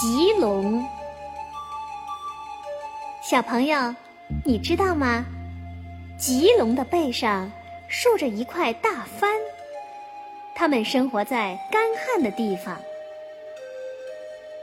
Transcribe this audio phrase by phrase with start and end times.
[0.00, 0.82] 棘龙。
[3.20, 3.94] 小朋友，
[4.46, 5.26] 你知道吗？
[6.16, 7.52] 棘龙的背上
[7.86, 9.30] 竖着一块大帆，
[10.54, 12.74] 它们生活在干旱的地方。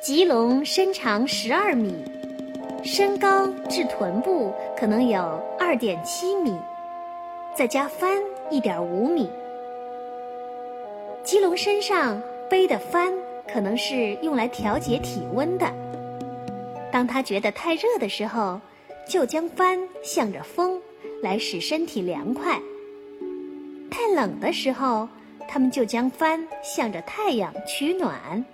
[0.00, 1.96] 棘龙身长十二米，
[2.84, 5.20] 身高至臀部可能有
[5.58, 6.56] 二点七米，
[7.56, 9.28] 再加帆一点五米。
[11.24, 13.12] 棘龙身上背的帆
[13.52, 15.66] 可能是用来调节体温的。
[16.90, 18.60] 当它觉得太热的时候，
[19.08, 20.80] 就将帆向着风，
[21.22, 22.58] 来使身体凉快；
[23.90, 25.08] 太冷的时候，
[25.46, 28.44] 它们就将帆向着太阳取暖。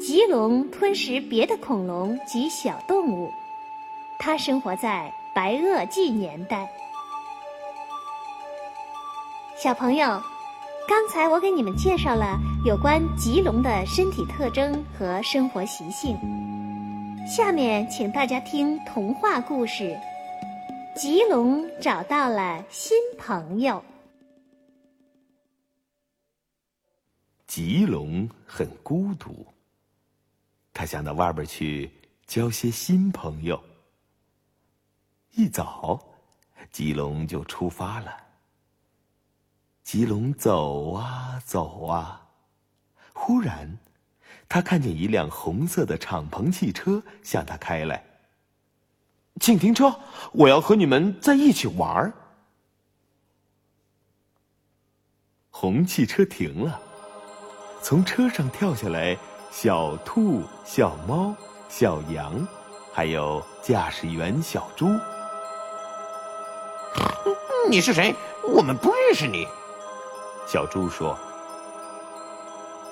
[0.00, 3.30] 棘龙吞食别的恐龙及小动物，
[4.18, 6.68] 它生活在白垩纪年代。
[9.56, 10.22] 小朋友，
[10.88, 16.16] 刚才我给你们介绍了有关棘龙的身体特征和生活习性，
[17.26, 19.84] 下面请大家听童话故事
[20.98, 23.74] 《棘龙找到了新朋友》。
[27.46, 29.46] 棘龙很孤独。
[30.72, 31.90] 他想到外边去
[32.26, 33.62] 交些新朋友。
[35.34, 36.00] 一早，
[36.72, 38.27] 吉龙就出发了。
[39.90, 42.20] 吉龙走啊走啊，
[43.14, 43.78] 忽然，
[44.46, 48.04] 他看见一辆红色的敞篷汽车向他开来。
[49.40, 49.98] 请停车，
[50.32, 52.12] 我要和你们在一起玩儿。
[55.48, 56.78] 红汽车停了，
[57.80, 59.16] 从车上跳下来。
[59.50, 61.34] 小兔、小猫、
[61.70, 62.46] 小羊，
[62.92, 64.86] 还有驾驶员小猪。
[67.70, 68.14] 你是谁？
[68.42, 69.48] 我们不认识你。
[70.48, 71.14] 小猪说：“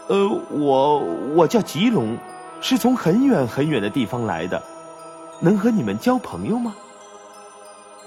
[0.09, 0.99] 呃，我
[1.35, 2.19] 我叫吉龙，
[2.61, 4.63] 是从很远很远的地方来的，
[5.41, 6.77] 能和你们交朋友吗？”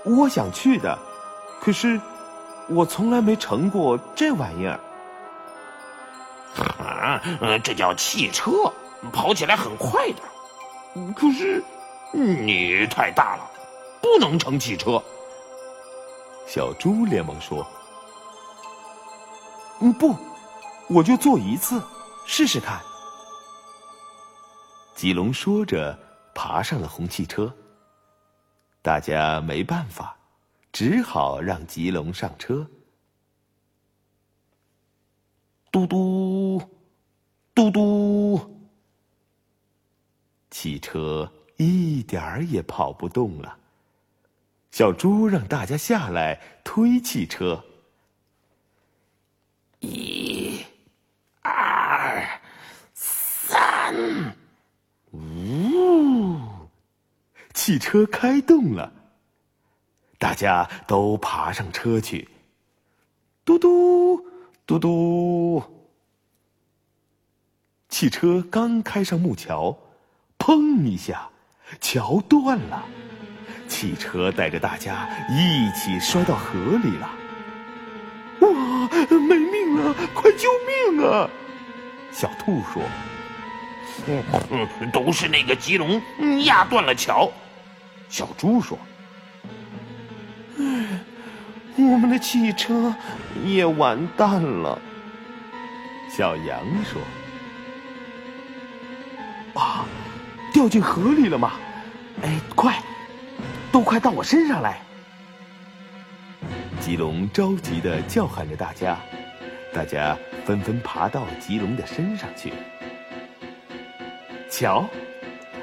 [0.03, 0.99] 我想去的，
[1.61, 1.97] 可是
[2.67, 4.77] 我从来没乘过这玩意儿。
[6.77, 7.21] 啊，
[7.63, 8.51] 这叫汽车，
[9.11, 10.21] 跑起来很快的。
[11.15, 11.63] 可是
[12.13, 13.49] 你太大了，
[14.01, 15.01] 不能乘汽车。”
[16.47, 17.65] 小猪连忙说
[19.79, 20.15] ：“嗯，不，
[20.89, 21.81] 我就坐一次，
[22.25, 22.81] 试试看。”
[24.95, 25.97] 吉龙说着。
[26.33, 27.53] 爬上了红汽车，
[28.81, 30.15] 大家没办法，
[30.71, 32.65] 只好让吉龙上车。
[35.69, 36.61] 嘟嘟，
[37.53, 38.60] 嘟嘟，
[40.51, 43.57] 汽车一点儿也跑不动了。
[44.69, 47.63] 小猪让大家下来推汽车。
[49.79, 50.63] 一、
[51.41, 52.39] 二、
[52.93, 54.35] 三。
[57.53, 58.91] 汽车开动了，
[60.17, 62.29] 大家都爬上车去。
[63.43, 64.25] 嘟嘟
[64.65, 65.61] 嘟嘟，
[67.89, 69.77] 汽车刚开上木桥，
[70.41, 71.29] 砰一下，
[71.79, 72.83] 桥断了，
[73.67, 77.07] 汽车带着大家一起摔到河里了。
[78.39, 78.49] 哇，
[79.07, 79.93] 没命了！
[80.15, 80.49] 快救
[80.97, 81.29] 命啊！
[82.11, 82.81] 小兔说
[84.49, 86.01] ：“嗯， 都是那个棘龙
[86.45, 87.29] 压断了桥。”
[88.09, 88.79] 小猪说
[90.57, 90.65] ：“唉，
[91.77, 92.95] 我们的汽车
[93.45, 94.81] 也完蛋了。”
[96.09, 96.99] 小羊说
[100.53, 101.53] ：“掉进河里了吗？
[102.21, 102.81] 哎，快，
[103.71, 104.81] 都快到我身上来！”
[106.79, 108.97] 吉龙着急的叫喊着大家，
[109.73, 112.53] 大家纷纷爬到吉龙的身上去。
[114.49, 114.85] 瞧，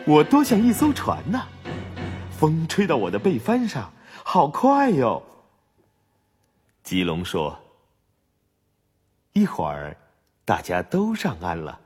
[0.07, 1.47] 我多像一艘船呐！
[2.31, 3.93] 风吹到我的背帆上，
[4.25, 5.23] 好快哟！
[6.83, 7.59] 吉龙说
[9.35, 9.97] ：“一会儿，
[10.45, 11.81] 大家都上岸了。”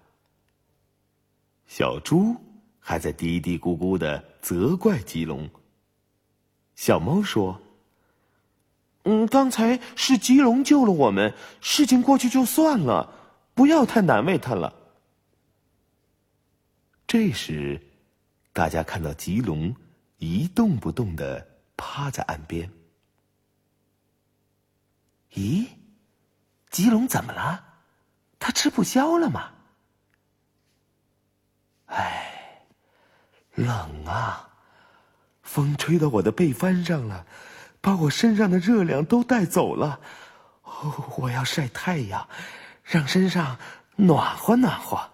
[1.67, 2.37] 小猪
[2.82, 5.49] 还在嘀嘀咕咕的责怪吉龙。
[6.75, 7.62] 小猫说
[9.05, 11.32] ：“嗯，刚才是吉龙救了我们，
[11.62, 13.14] 事情过去就算了，
[13.55, 14.75] 不要太难为他了。”
[17.06, 17.81] 这时，
[18.52, 19.75] 大家看到吉龙。
[20.19, 21.44] 一动不动的
[21.76, 22.70] 趴在岸边。
[25.32, 25.67] 咦，
[26.70, 27.64] 吉龙怎么了？
[28.38, 29.50] 他吃不消了吗？
[31.87, 32.31] 哎，
[33.55, 34.49] 冷啊！
[35.43, 37.27] 风吹到我的背帆上了，
[37.81, 40.01] 把我身上的热量都带走了。
[40.63, 42.27] 哦，我要晒太阳，
[42.85, 43.59] 让身上
[43.97, 45.11] 暖和暖和。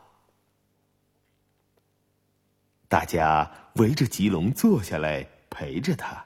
[2.88, 6.24] 大家围着吉龙坐下来，陪着他。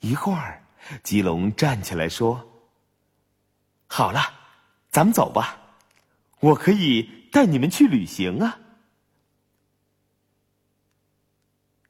[0.00, 0.62] 一会儿，
[1.02, 2.44] 吉龙站起来说
[3.86, 4.20] ：“好了，
[4.90, 5.56] 咱们走吧，
[6.40, 8.58] 我可以带你们去旅行啊。”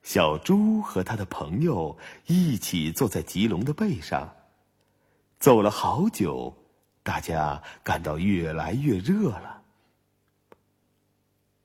[0.02, 1.96] 小猪和他的朋友
[2.26, 4.34] 一起坐在吉龙的背上，
[5.38, 6.54] 走了好久，
[7.02, 9.62] 大家感到越来越热了。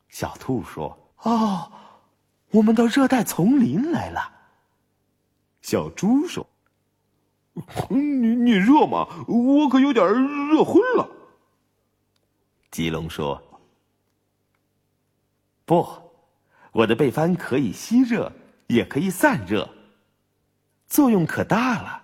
[0.10, 1.72] 小兔说：“哦，
[2.52, 4.32] 我们到热带丛林来了。”
[5.62, 6.48] 小猪说
[7.90, 9.08] ：“你你热吗？
[9.28, 10.06] 我可有点
[10.48, 11.10] 热昏了。”
[12.70, 13.42] 吉龙说
[15.66, 15.86] ：“不。”
[16.78, 18.32] 我的背帆可以吸热，
[18.68, 19.68] 也可以散热，
[20.86, 22.04] 作用可大了。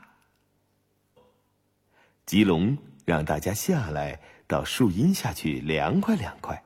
[2.26, 2.76] 吉龙
[3.06, 6.64] 让大家下来到树荫下去凉快凉快。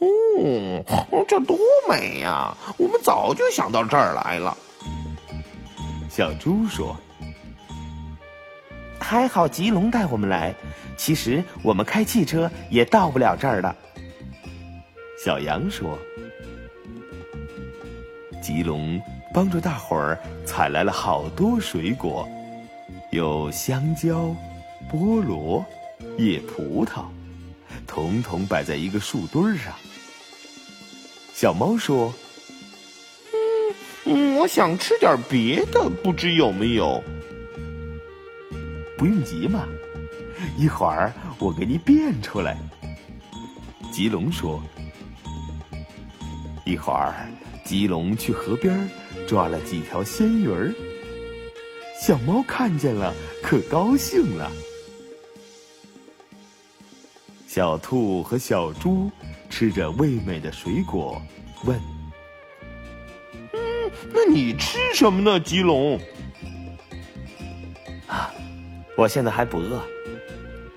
[0.00, 0.84] 哦，
[1.28, 1.56] 这多
[1.88, 2.56] 美呀！
[2.76, 4.56] 我们早就想到这儿来了。
[6.10, 6.96] 小猪说
[8.98, 10.52] ：“还好吉龙带我们来，
[10.96, 13.76] 其实我们开汽车也到不了这儿的。”
[15.24, 15.98] 小羊说
[18.42, 19.00] ：“吉龙
[19.32, 22.28] 帮助大伙儿采来了好多水果，
[23.10, 24.36] 有香蕉、
[24.86, 25.64] 菠萝、
[26.18, 27.04] 野葡萄，
[27.86, 29.72] 统统摆在一个树墩上。”
[31.32, 32.12] 小猫说
[34.04, 37.02] ：“嗯，我想吃点别的，不知有没有？
[38.98, 39.66] 不用急嘛，
[40.58, 42.58] 一会儿我给你变出来。”
[43.90, 44.62] 吉龙说。
[46.64, 47.14] 一会儿，
[47.62, 48.88] 吉龙去河边
[49.28, 50.72] 抓了几条鲜鱼儿。
[52.00, 53.12] 小猫看见了，
[53.42, 54.50] 可高兴了。
[57.46, 59.10] 小兔和小猪
[59.50, 61.20] 吃着味美的水果，
[61.64, 61.78] 问
[63.52, 66.00] ：“嗯，那你吃什么呢，吉龙？”
[68.08, 68.32] 啊，
[68.96, 69.82] 我现在还不饿，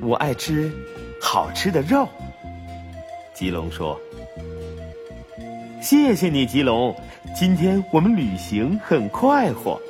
[0.02, 0.72] 我爱吃
[1.22, 2.08] 好吃的肉。
[3.34, 4.00] 吉龙说。
[5.90, 6.94] 谢谢你，吉龙。
[7.34, 9.82] 今天我们旅行很快活。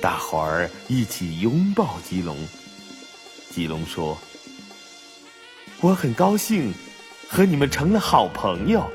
[0.00, 2.36] 大伙儿一起拥抱吉龙。
[3.50, 4.16] 吉龙说
[5.82, 6.72] ：“我很高兴，
[7.28, 8.88] 和你们成了好朋友。”